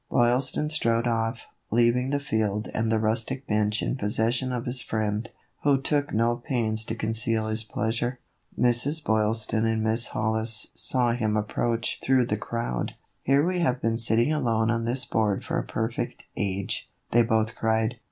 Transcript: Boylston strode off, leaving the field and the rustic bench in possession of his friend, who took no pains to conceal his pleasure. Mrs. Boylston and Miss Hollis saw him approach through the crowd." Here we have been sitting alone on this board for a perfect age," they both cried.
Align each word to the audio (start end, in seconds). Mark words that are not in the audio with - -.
Boylston 0.09 0.67
strode 0.71 1.05
off, 1.05 1.45
leaving 1.69 2.09
the 2.09 2.19
field 2.19 2.67
and 2.73 2.91
the 2.91 2.97
rustic 2.99 3.45
bench 3.45 3.83
in 3.83 3.95
possession 3.95 4.51
of 4.51 4.65
his 4.65 4.81
friend, 4.81 5.29
who 5.61 5.79
took 5.79 6.11
no 6.11 6.37
pains 6.37 6.83
to 6.85 6.95
conceal 6.95 7.45
his 7.49 7.63
pleasure. 7.63 8.17
Mrs. 8.59 9.03
Boylston 9.05 9.63
and 9.63 9.83
Miss 9.83 10.07
Hollis 10.07 10.71
saw 10.73 11.11
him 11.11 11.37
approach 11.37 11.99
through 12.03 12.25
the 12.25 12.35
crowd." 12.35 12.95
Here 13.25 13.45
we 13.45 13.59
have 13.59 13.79
been 13.79 13.99
sitting 13.99 14.33
alone 14.33 14.71
on 14.71 14.85
this 14.85 15.05
board 15.05 15.45
for 15.45 15.59
a 15.59 15.63
perfect 15.67 16.23
age," 16.35 16.89
they 17.11 17.21
both 17.21 17.53
cried. 17.53 17.97